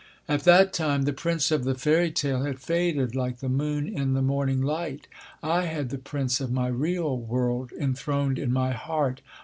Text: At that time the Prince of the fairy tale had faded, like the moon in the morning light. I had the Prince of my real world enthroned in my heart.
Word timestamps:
At 0.27 0.45
that 0.45 0.73
time 0.73 1.03
the 1.03 1.13
Prince 1.13 1.51
of 1.51 1.63
the 1.63 1.75
fairy 1.75 2.09
tale 2.09 2.41
had 2.41 2.57
faded, 2.57 3.13
like 3.13 3.37
the 3.37 3.47
moon 3.47 3.87
in 3.87 4.13
the 4.13 4.23
morning 4.23 4.59
light. 4.59 5.07
I 5.43 5.65
had 5.65 5.89
the 5.91 5.99
Prince 5.99 6.41
of 6.41 6.51
my 6.51 6.69
real 6.69 7.15
world 7.15 7.71
enthroned 7.73 8.39
in 8.39 8.51
my 8.51 8.71
heart. 8.71 9.21